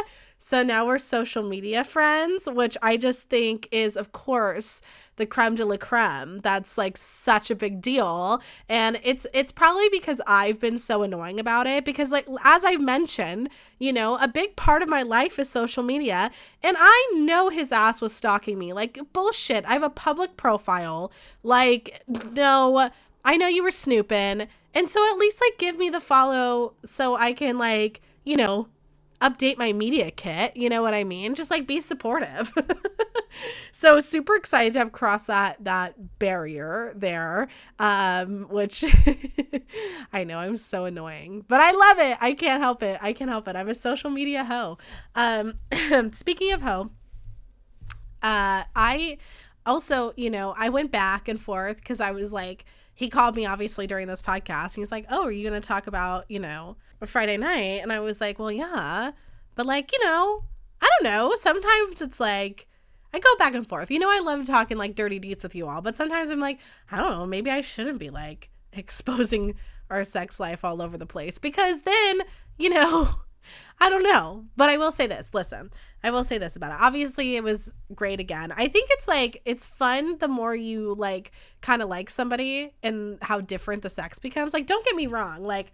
[0.46, 4.82] So now we're social media friends, which I just think is, of course,
[5.16, 6.40] the creme de la creme.
[6.40, 8.42] That's like such a big deal.
[8.68, 11.86] And it's it's probably because I've been so annoying about it.
[11.86, 15.82] Because like as I've mentioned, you know, a big part of my life is social
[15.82, 16.30] media.
[16.62, 18.74] And I know his ass was stalking me.
[18.74, 19.64] Like bullshit.
[19.64, 21.10] I have a public profile.
[21.42, 22.90] Like, no,
[23.24, 24.46] I know you were snooping.
[24.74, 28.68] And so at least like give me the follow so I can like, you know,
[29.24, 30.56] update my media kit.
[30.56, 31.34] You know what I mean?
[31.34, 32.52] Just like be supportive.
[33.72, 37.48] so super excited to have crossed that that barrier there.
[37.78, 38.84] Um, which
[40.12, 42.18] I know I'm so annoying, but I love it.
[42.20, 42.98] I can't help it.
[43.00, 43.56] I can't help it.
[43.56, 44.78] I'm a social media hoe.
[45.14, 45.54] Um,
[46.12, 46.90] speaking of hoe,
[48.22, 49.18] uh, I
[49.64, 53.46] also, you know, I went back and forth because I was like, he called me
[53.46, 54.76] obviously during this podcast.
[54.76, 58.00] He's like, "Oh, are you going to talk about, you know, Friday night?" And I
[58.00, 59.12] was like, "Well, yeah."
[59.54, 60.44] But like, you know,
[60.80, 61.34] I don't know.
[61.36, 62.66] Sometimes it's like
[63.14, 63.92] I go back and forth.
[63.92, 66.58] You know, I love talking like dirty deets with you all, but sometimes I'm like,
[66.90, 69.54] I don't know, maybe I shouldn't be like exposing
[69.88, 72.22] our sex life all over the place because then,
[72.58, 73.20] you know,
[73.80, 74.46] I don't know.
[74.56, 75.30] But I will say this.
[75.32, 75.70] Listen,
[76.02, 76.78] I will say this about it.
[76.80, 78.52] Obviously, it was great again.
[78.52, 81.30] I think it's like it's fun the more you like
[81.60, 84.54] kind of like somebody and how different the sex becomes.
[84.54, 85.44] Like, don't get me wrong.
[85.44, 85.70] Like,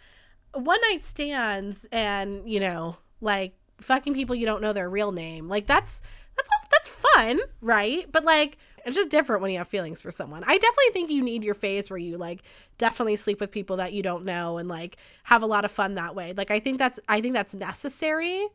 [0.55, 5.49] one night stands and, you know, like fucking people you don't know their real name.
[5.49, 6.03] Like that's
[6.37, 8.07] that's that's fun, right?
[8.11, 10.43] But like it's just different when you have feelings for someone.
[10.45, 12.43] I definitely think you need your phase where you like
[12.79, 15.95] definitely sleep with people that you don't know and like have a lot of fun
[15.95, 16.33] that way.
[16.37, 18.47] Like I think that's I think that's necessary,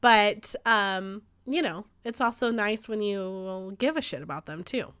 [0.00, 4.92] but um, you know, it's also nice when you give a shit about them too.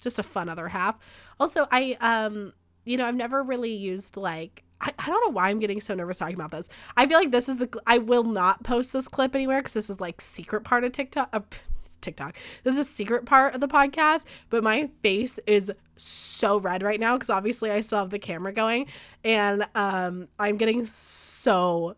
[0.00, 0.98] Just a fun other half.
[1.40, 2.52] Also, I um,
[2.84, 5.94] you know, I've never really used like I, I don't know why I'm getting so
[5.94, 6.68] nervous talking about this.
[6.96, 9.90] I feel like this is the I will not post this clip anywhere because this
[9.90, 11.28] is like secret part of TikTok.
[11.32, 11.40] Uh,
[12.00, 12.36] TikTok.
[12.62, 17.00] This is a secret part of the podcast, but my face is so red right
[17.00, 18.86] now because obviously I still have the camera going,
[19.24, 21.96] and um, I'm getting so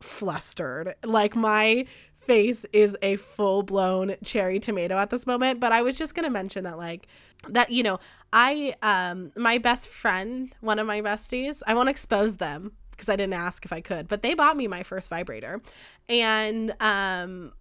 [0.00, 0.96] flustered.
[1.04, 1.86] Like my
[2.22, 5.60] face is a full blown cherry tomato at this moment.
[5.60, 7.06] But I was just gonna mention that like
[7.48, 7.98] that you know
[8.32, 13.16] I um my best friend, one of my besties, I won't expose them because I
[13.16, 15.60] didn't ask if I could, but they bought me my first vibrator,
[16.08, 17.52] and um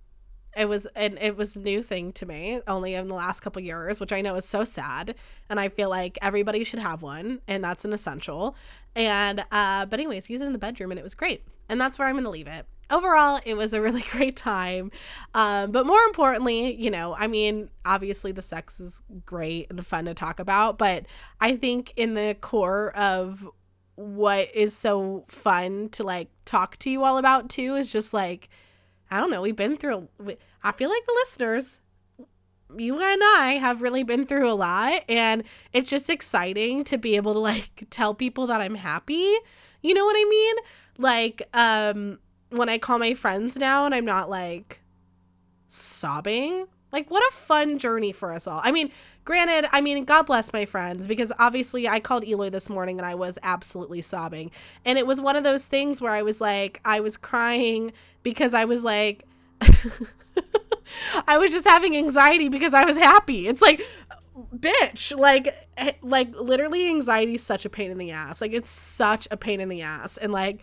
[0.55, 3.61] it was and it was a new thing to me only in the last couple
[3.61, 5.15] years which i know is so sad
[5.49, 8.55] and i feel like everybody should have one and that's an essential
[8.95, 11.97] and uh but anyways use it in the bedroom and it was great and that's
[11.97, 14.91] where i'm gonna leave it overall, it was a really great time.
[15.33, 20.05] Um, but more importantly, you know, I mean, obviously the sex is great and fun
[20.05, 21.05] to talk about, but
[21.39, 23.47] I think in the core of
[23.95, 28.49] what is so fun to like talk to you all about too is just like,
[29.09, 30.07] I don't know, we've been through,
[30.63, 31.81] I feel like the listeners,
[32.77, 37.15] you and I have really been through a lot and it's just exciting to be
[37.15, 39.35] able to like tell people that I'm happy.
[39.81, 40.55] You know what I mean?
[40.97, 42.19] Like um
[42.51, 44.81] when I call my friends now and I'm not like
[45.67, 46.67] sobbing.
[46.91, 48.59] Like, what a fun journey for us all.
[48.61, 48.91] I mean,
[49.23, 53.05] granted, I mean, God bless my friends because obviously I called Eloy this morning and
[53.05, 54.51] I was absolutely sobbing.
[54.83, 58.53] And it was one of those things where I was like, I was crying because
[58.53, 59.23] I was like,
[61.27, 63.47] I was just having anxiety because I was happy.
[63.47, 63.81] It's like,
[64.53, 68.41] bitch, like, eh, like literally anxiety is such a pain in the ass.
[68.41, 70.17] Like, it's such a pain in the ass.
[70.17, 70.61] And like,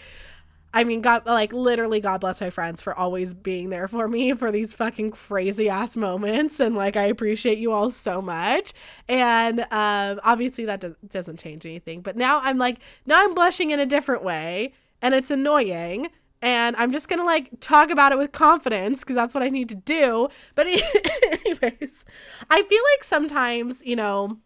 [0.73, 4.35] I mean, God, like literally, God bless my friends for always being there for me
[4.35, 6.61] for these fucking crazy ass moments.
[6.61, 8.75] And like, I appreciate you all so much.
[9.09, 12.03] And um, obviously, that does, doesn't change anything.
[12.03, 14.75] But now I'm like, now I'm blushing in a different way.
[15.01, 16.09] And it's annoying.
[16.43, 19.71] And I'm just to like talk about it with confidence because that's what I need
[19.71, 20.29] to do.
[20.55, 22.05] But, anyways,
[22.51, 24.39] I feel like sometimes, you know,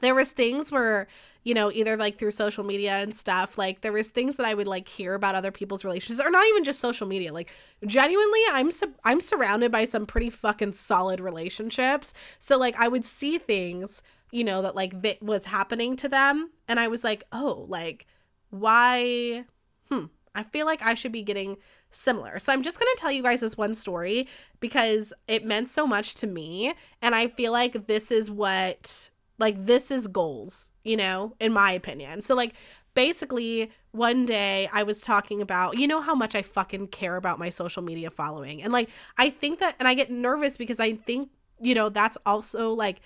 [0.00, 1.08] there was things where
[1.46, 3.56] you know, either like through social media and stuff.
[3.56, 6.44] Like there was things that I would like hear about other people's relationships, or not
[6.48, 7.32] even just social media.
[7.32, 7.52] Like
[7.86, 12.14] genuinely, I'm su- I'm surrounded by some pretty fucking solid relationships.
[12.40, 16.50] So like I would see things, you know, that like that was happening to them,
[16.66, 18.06] and I was like, oh, like
[18.50, 19.44] why?
[19.88, 20.06] Hmm.
[20.34, 21.58] I feel like I should be getting
[21.90, 22.40] similar.
[22.40, 24.26] So I'm just going to tell you guys this one story
[24.58, 29.66] because it meant so much to me and I feel like this is what like
[29.66, 32.22] this is goals, you know, in my opinion.
[32.22, 32.54] So like
[32.94, 37.38] basically one day I was talking about, you know how much I fucking care about
[37.38, 38.62] my social media following.
[38.62, 42.18] And like I think that and I get nervous because I think, you know, that's
[42.26, 43.00] also like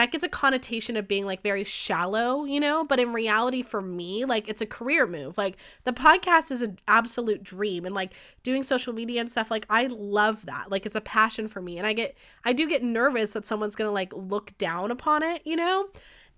[0.00, 3.82] that gets a connotation of being like very shallow, you know, but in reality for
[3.82, 5.36] me, like it's a career move.
[5.36, 9.66] Like the podcast is an absolute dream and like doing social media and stuff like
[9.68, 10.70] I love that.
[10.70, 13.76] Like it's a passion for me and I get I do get nervous that someone's
[13.76, 15.90] going to like look down upon it, you know?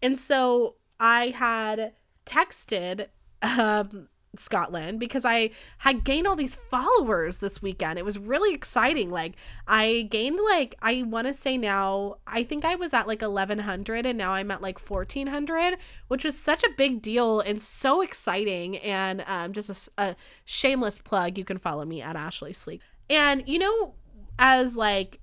[0.02, 1.92] And so I had
[2.26, 3.10] texted
[3.42, 7.98] um Scotland because I had gained all these followers this weekend.
[7.98, 9.10] It was really exciting.
[9.10, 9.34] Like
[9.66, 14.06] I gained like I want to say now I think I was at like 1100
[14.06, 15.76] and now I'm at like 1400,
[16.08, 20.98] which was such a big deal and so exciting and um just a, a shameless
[20.98, 22.80] plug, you can follow me at Ashley Sleek.
[23.10, 23.94] And you know
[24.38, 25.20] as like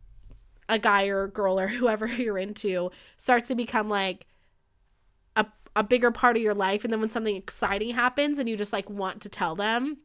[0.67, 4.25] a guy or girl or whoever you're into starts to become like
[5.75, 8.73] a bigger part of your life and then when something exciting happens and you just
[8.73, 9.97] like want to tell them.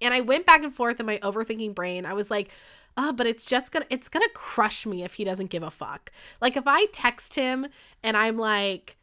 [0.00, 2.06] And i went back and forth in my overthinking brain.
[2.06, 2.50] I was like
[2.96, 6.10] oh but it's just gonna it's gonna crush me if he doesn't give a fuck.
[6.40, 7.66] Like if i text him
[8.02, 8.96] and i'm like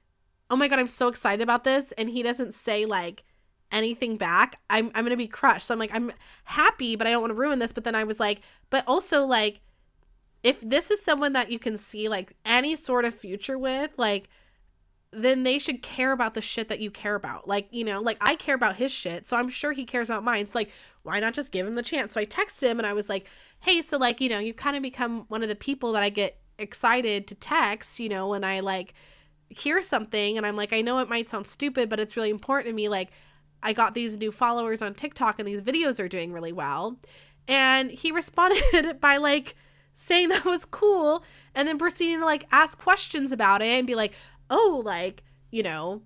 [0.50, 3.24] oh my god i'm so excited about this and he doesn't say like
[3.72, 5.68] anything back i'm, I'm gonna be crushed.
[5.68, 6.12] So i'm like i'm
[6.46, 7.74] happy but i don't want to ruin this.
[7.74, 9.62] But then i was like but also like
[10.44, 14.30] if this is someone that you can see like any sort of future with like
[15.12, 17.48] then they should care about the shit that you care about.
[17.48, 20.24] Like, you know, like I care about his shit, so I'm sure he cares about
[20.24, 20.42] mine.
[20.42, 20.72] It's like,
[21.04, 22.14] why not just give him the chance?
[22.14, 23.28] So I texted him and I was like,
[23.62, 26.10] hey, so like, you know, you've kind of become one of the people that I
[26.10, 28.94] get excited to text, you know, when I like
[29.50, 32.68] hear something and I'm like, I know it might sound stupid, but it's really important
[32.68, 32.88] to me.
[32.88, 33.10] Like,
[33.64, 37.00] I got these new followers on TikTok and these videos are doing really well.
[37.48, 39.56] And he responded by like,
[39.96, 43.96] saying that was cool and then proceeding to like ask questions about it and be
[43.96, 44.14] like,
[44.50, 46.02] oh, like, you know,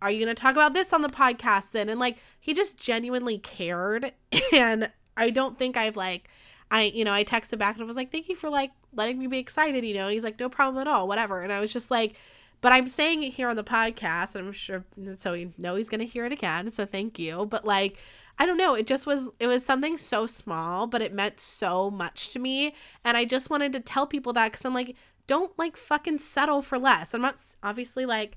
[0.00, 1.88] are you going to talk about this on the podcast then?
[1.88, 4.12] And like, he just genuinely cared.
[4.52, 6.28] And I don't think I've like,
[6.70, 9.18] I, you know, I texted back and I was like, thank you for like letting
[9.18, 10.04] me be excited, you know?
[10.04, 11.40] And he's like, no problem at all, whatever.
[11.40, 12.16] And I was just like,
[12.60, 14.84] but I'm saying it here on the podcast, and I'm sure
[15.16, 16.70] so you know he's gonna hear it again.
[16.70, 17.46] So thank you.
[17.46, 17.96] But like,
[18.38, 21.90] I don't know, it just was it was something so small, but it meant so
[21.90, 24.96] much to me, and I just wanted to tell people that because I'm like,
[25.28, 27.14] don't like fucking settle for less.
[27.14, 28.36] I'm not obviously like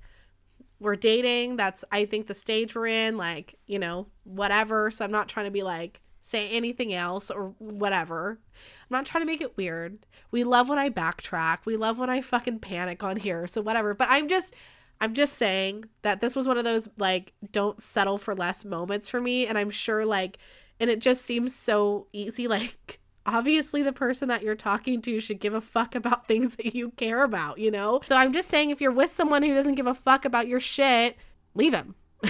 [0.79, 1.55] we're dating.
[1.55, 4.91] That's I think the stage we're in, like, you know, whatever.
[4.91, 8.39] So I'm not trying to be like say anything else or whatever.
[8.53, 10.05] I'm not trying to make it weird.
[10.29, 11.65] We love when I backtrack.
[11.65, 13.47] We love when I fucking panic on here.
[13.47, 13.93] So whatever.
[13.93, 14.53] But I'm just
[14.99, 19.09] I'm just saying that this was one of those like don't settle for less moments
[19.09, 20.37] for me and I'm sure like
[20.79, 25.39] and it just seems so easy like obviously the person that you're talking to should
[25.39, 28.01] give a fuck about things that you care about, you know?
[28.05, 30.59] So I'm just saying if you're with someone who doesn't give a fuck about your
[30.59, 31.17] shit,
[31.53, 31.95] leave him.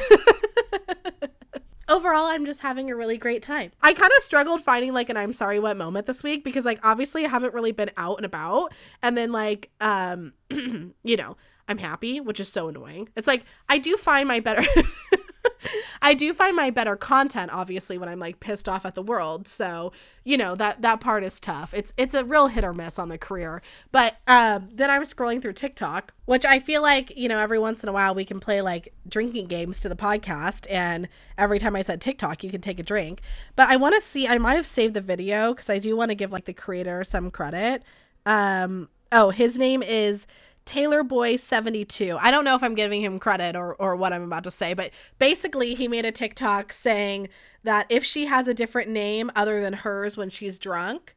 [1.90, 3.72] Overall, I'm just having a really great time.
[3.82, 6.80] I kind of struggled finding like an I'm sorry what moment this week because like
[6.84, 8.72] obviously I haven't really been out and about
[9.02, 11.36] and then like um you know,
[11.68, 13.10] I'm happy, which is so annoying.
[13.18, 14.64] It's like I do find my better
[16.02, 19.48] I do find my better content obviously when I'm like pissed off at the world.
[19.48, 19.92] So,
[20.24, 21.74] you know, that that part is tough.
[21.74, 23.62] It's it's a real hit or miss on the career.
[23.92, 27.60] But uh, then I was scrolling through TikTok, which I feel like, you know, every
[27.60, 31.08] once in a while we can play like drinking games to the podcast and
[31.38, 33.22] every time I said TikTok, you can take a drink.
[33.56, 36.10] But I want to see I might have saved the video cuz I do want
[36.10, 37.84] to give like the creator some credit.
[38.26, 40.26] Um oh, his name is
[40.66, 42.18] Taylor Boy 72.
[42.20, 44.74] I don't know if I'm giving him credit or, or what I'm about to say,
[44.74, 47.30] but basically, he made a TikTok saying
[47.64, 51.16] that if she has a different name other than hers when she's drunk,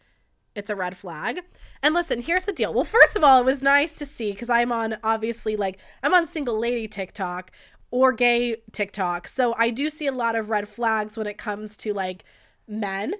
[0.55, 1.40] it's a red flag.
[1.82, 2.72] And listen, here's the deal.
[2.72, 6.14] Well, first of all, it was nice to see because I'm on obviously like I'm
[6.14, 7.51] on single lady TikTok
[7.90, 9.28] or gay TikTok.
[9.28, 12.24] So I do see a lot of red flags when it comes to like
[12.66, 13.14] men.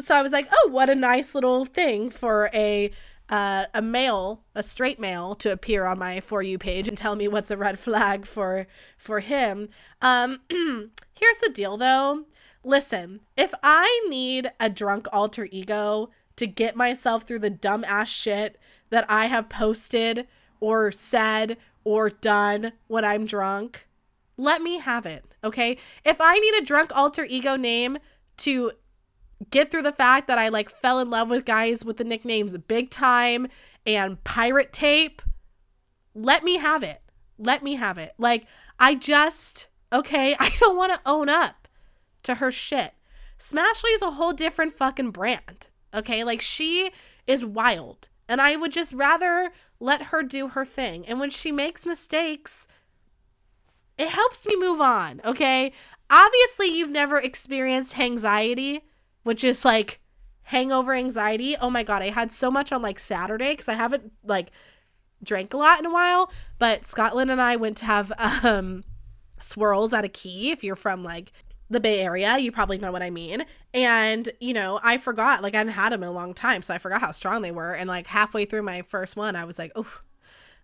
[0.00, 2.90] So I was like, oh, what a nice little thing for a
[3.28, 7.16] uh, a male, a straight male, to appear on my for you page and tell
[7.16, 8.66] me what's a red flag for
[8.96, 9.68] for him.
[10.00, 12.24] Um, here's the deal, though.
[12.64, 18.58] Listen, if I need a drunk alter ego to get myself through the dumbass shit
[18.90, 20.26] that I have posted
[20.60, 23.88] or said or done when I'm drunk,
[24.36, 25.24] let me have it.
[25.42, 25.76] Okay.
[26.04, 27.98] If I need a drunk alter ego name
[28.38, 28.72] to
[29.50, 32.56] get through the fact that I like fell in love with guys with the nicknames
[32.58, 33.48] Big Time
[33.86, 35.22] and Pirate Tape.
[36.14, 37.00] Let me have it.
[37.38, 38.12] Let me have it.
[38.18, 38.46] Like,
[38.78, 41.68] I just, okay, I don't want to own up
[42.24, 42.94] to her shit.
[43.38, 45.68] Smashly is a whole different fucking brand.
[45.94, 46.90] Okay, like she
[47.26, 48.08] is wild.
[48.28, 51.06] And I would just rather let her do her thing.
[51.06, 52.68] And when she makes mistakes,
[53.98, 55.20] it helps me move on.
[55.24, 55.72] Okay.
[56.08, 58.84] Obviously, you've never experienced anxiety
[59.22, 60.00] which is like
[60.44, 61.56] hangover anxiety.
[61.60, 64.50] Oh my god, I had so much on like Saturday because I haven't like
[65.22, 66.30] drank a lot in a while.
[66.58, 68.12] But Scotland and I went to have
[68.44, 68.84] um
[69.40, 70.50] swirls at a key.
[70.50, 71.32] If you're from like
[71.72, 73.44] the Bay Area, you probably know what I mean.
[73.74, 76.74] And, you know, I forgot, like, I hadn't had them in a long time, so
[76.74, 77.72] I forgot how strong they were.
[77.72, 80.00] And, like, halfway through my first one, I was like, oh,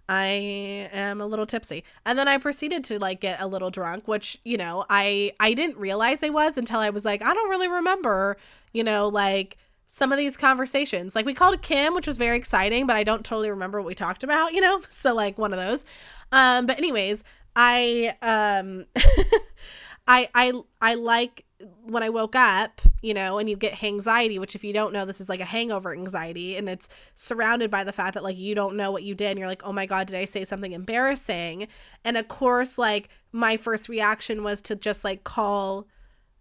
[0.08, 1.84] I am a little tipsy.
[2.06, 5.54] And then I proceeded to like get a little drunk, which, you know, I I
[5.54, 8.36] didn't realize I was until I was like, I don't really remember,
[8.72, 11.14] you know, like some of these conversations.
[11.14, 13.94] Like we called Kim, which was very exciting, but I don't totally remember what we
[13.94, 14.80] talked about, you know?
[14.90, 15.84] So like one of those.
[16.32, 18.86] Um but anyways, I um
[20.06, 21.44] I I I like
[21.84, 25.04] when I woke up, you know, and you get anxiety, which if you don't know,
[25.04, 28.54] this is like a hangover anxiety, and it's surrounded by the fact that like you
[28.54, 30.72] don't know what you did, and you're like, oh my god, did I say something
[30.72, 31.68] embarrassing?
[32.04, 35.88] And of course, like my first reaction was to just like call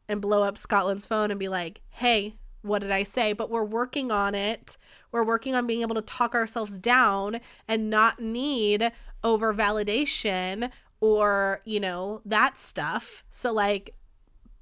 [0.08, 3.34] and blow up Scotland's phone and be like, hey, what did I say?
[3.34, 4.78] But we're working on it.
[5.12, 8.92] We're working on being able to talk ourselves down and not need
[9.24, 13.24] over validation or, you know, that stuff.
[13.30, 13.94] So, like,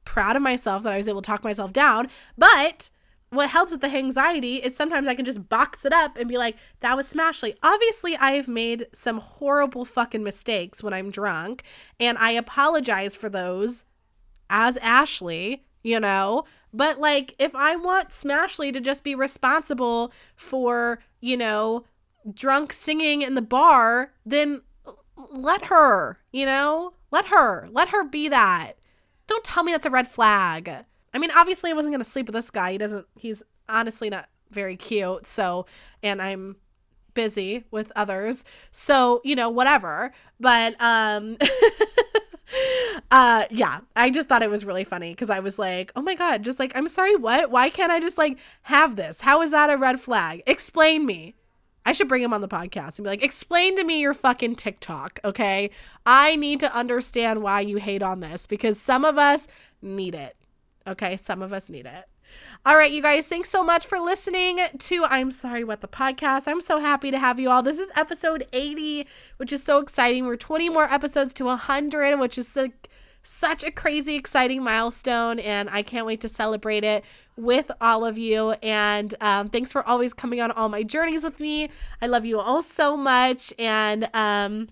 [0.05, 2.07] proud of myself that I was able to talk myself down.
[2.37, 2.89] But
[3.31, 6.37] what helps with the anxiety is sometimes I can just box it up and be
[6.37, 7.55] like, that was Smashly.
[7.61, 11.63] Obviously, I've made some horrible fucking mistakes when I'm drunk,
[11.99, 13.83] and I apologize for those
[14.49, 16.45] as Ashley, you know?
[16.73, 21.85] But like, if I want Smashly to just be responsible for, you know,
[22.33, 24.61] drunk singing in the bar, then
[25.31, 26.93] let her, you know?
[27.11, 27.67] Let her.
[27.71, 28.73] Let her be that.
[29.27, 30.69] Don't tell me that's a red flag.
[31.13, 32.73] I mean, obviously, I wasn't going to sleep with this guy.
[32.73, 35.25] He doesn't, he's honestly not very cute.
[35.27, 35.65] So,
[36.03, 36.57] and I'm
[37.13, 38.43] busy with others.
[38.71, 40.11] So, you know, whatever.
[40.39, 41.37] But, um,
[43.11, 46.15] uh yeah i just thought it was really funny because i was like oh my
[46.15, 49.51] god just like i'm sorry what why can't i just like have this how is
[49.51, 51.35] that a red flag explain me
[51.85, 54.55] I should bring him on the podcast and be like, explain to me your fucking
[54.55, 55.69] TikTok, okay?
[56.05, 59.47] I need to understand why you hate on this because some of us
[59.81, 60.35] need it.
[60.87, 62.05] Okay, some of us need it.
[62.65, 66.47] All right, you guys, thanks so much for listening to I'm Sorry What the Podcast.
[66.47, 67.61] I'm so happy to have you all.
[67.61, 69.07] This is episode 80,
[69.37, 70.25] which is so exciting.
[70.25, 72.89] We're 20 more episodes to 100, which is like
[73.25, 77.03] such a crazy, exciting milestone, and I can't wait to celebrate it
[77.35, 78.51] with all of you.
[78.61, 81.69] And um, thanks for always coming on all my journeys with me.
[82.01, 83.53] I love you all so much.
[83.57, 84.69] And um,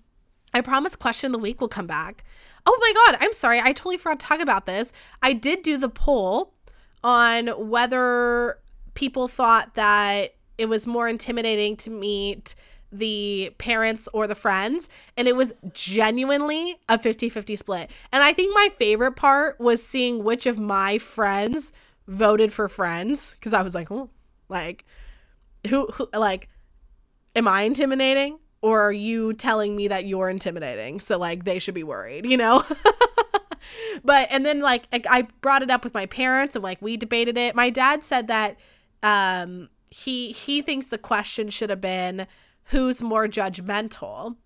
[0.52, 2.24] I promise, question of the week will come back.
[2.64, 3.60] Oh my God, I'm sorry.
[3.60, 4.92] I totally forgot to talk about this.
[5.22, 6.54] I did do the poll
[7.02, 8.58] on whether
[8.94, 12.54] people thought that it was more intimidating to meet
[12.98, 17.90] the parents or the friends and it was genuinely a 50-50 split.
[18.12, 21.72] And i think my favorite part was seeing which of my friends
[22.06, 24.10] voted for friends because i was like oh
[24.48, 24.84] like
[25.68, 26.48] who, who like
[27.34, 30.98] am i intimidating or are you telling me that you're intimidating?
[30.98, 32.64] So like they should be worried you know?
[34.02, 37.38] But and then like I, brought it up with my parents and like we debated
[37.38, 37.54] it.
[37.54, 38.58] My dad said that
[39.02, 42.26] um he he thinks the question should have been
[42.66, 44.36] who's more judgmental.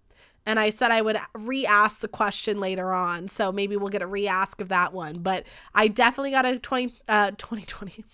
[0.47, 3.29] And I said I would re ask the question later on.
[3.29, 5.19] So maybe we'll get a re ask of that one.
[5.19, 8.05] But I definitely got a 20, uh, 2020.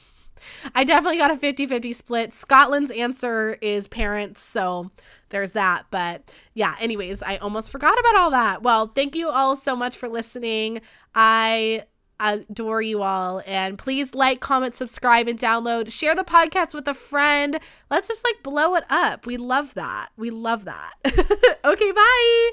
[0.74, 2.32] I definitely got a 50 50 split.
[2.32, 4.40] Scotland's answer is parents.
[4.40, 4.90] So
[5.30, 5.86] there's that.
[5.90, 8.62] But yeah, anyways, I almost forgot about all that.
[8.62, 10.80] Well, thank you all so much for listening.
[11.14, 11.84] I
[12.20, 13.42] adore you all.
[13.46, 15.92] And please like, comment, subscribe, and download.
[15.92, 17.58] Share the podcast with a friend.
[17.90, 19.26] Let's just like blow it up.
[19.26, 20.10] We love that.
[20.16, 20.94] We love that.
[21.64, 22.50] okay, bye.